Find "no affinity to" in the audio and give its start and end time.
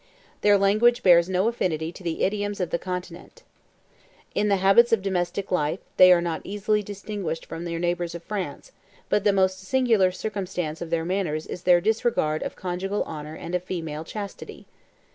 1.29-2.01